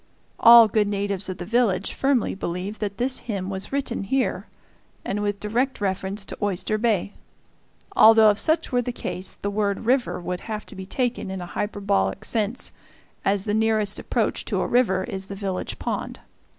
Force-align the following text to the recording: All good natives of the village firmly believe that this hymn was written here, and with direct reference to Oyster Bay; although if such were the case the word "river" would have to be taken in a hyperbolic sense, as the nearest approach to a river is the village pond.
All 0.39 0.67
good 0.67 0.89
natives 0.89 1.29
of 1.29 1.37
the 1.37 1.45
village 1.45 1.93
firmly 1.93 2.33
believe 2.33 2.79
that 2.79 2.97
this 2.97 3.19
hymn 3.19 3.51
was 3.51 3.71
written 3.71 4.05
here, 4.05 4.47
and 5.05 5.21
with 5.21 5.39
direct 5.39 5.79
reference 5.79 6.25
to 6.25 6.37
Oyster 6.41 6.79
Bay; 6.79 7.13
although 7.95 8.31
if 8.31 8.39
such 8.39 8.71
were 8.71 8.81
the 8.81 8.91
case 8.91 9.35
the 9.35 9.51
word 9.51 9.85
"river" 9.85 10.19
would 10.19 10.39
have 10.39 10.65
to 10.65 10.75
be 10.75 10.87
taken 10.87 11.29
in 11.29 11.39
a 11.39 11.45
hyperbolic 11.53 12.25
sense, 12.25 12.71
as 13.23 13.45
the 13.45 13.53
nearest 13.53 13.99
approach 13.99 14.43
to 14.45 14.61
a 14.61 14.67
river 14.67 15.03
is 15.03 15.27
the 15.27 15.35
village 15.35 15.77
pond. 15.77 16.19